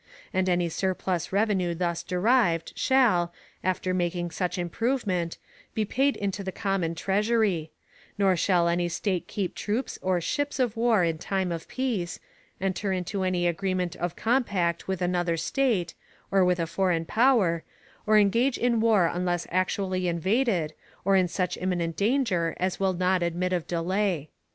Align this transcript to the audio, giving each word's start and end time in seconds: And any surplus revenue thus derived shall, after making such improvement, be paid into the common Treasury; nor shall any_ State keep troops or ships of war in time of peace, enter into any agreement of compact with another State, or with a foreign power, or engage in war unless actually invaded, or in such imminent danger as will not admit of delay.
And 0.33 0.49
any 0.49 0.67
surplus 0.67 1.31
revenue 1.31 1.75
thus 1.75 2.01
derived 2.01 2.73
shall, 2.75 3.31
after 3.63 3.93
making 3.93 4.31
such 4.31 4.57
improvement, 4.57 5.37
be 5.75 5.85
paid 5.85 6.17
into 6.17 6.43
the 6.43 6.51
common 6.51 6.95
Treasury; 6.95 7.69
nor 8.17 8.35
shall 8.35 8.65
any_ 8.65 8.89
State 8.89 9.27
keep 9.27 9.53
troops 9.53 9.99
or 10.01 10.19
ships 10.19 10.57
of 10.57 10.75
war 10.75 11.03
in 11.03 11.19
time 11.19 11.51
of 11.51 11.67
peace, 11.67 12.19
enter 12.59 12.91
into 12.91 13.21
any 13.21 13.45
agreement 13.45 13.95
of 13.97 14.15
compact 14.15 14.87
with 14.87 15.03
another 15.03 15.37
State, 15.37 15.93
or 16.31 16.43
with 16.43 16.59
a 16.59 16.65
foreign 16.65 17.05
power, 17.05 17.63
or 18.07 18.17
engage 18.17 18.57
in 18.57 18.79
war 18.79 19.05
unless 19.05 19.45
actually 19.51 20.07
invaded, 20.07 20.73
or 21.05 21.15
in 21.15 21.27
such 21.27 21.57
imminent 21.61 21.95
danger 21.95 22.55
as 22.59 22.79
will 22.79 22.93
not 22.93 23.21
admit 23.21 23.53
of 23.53 23.67
delay. 23.67 24.31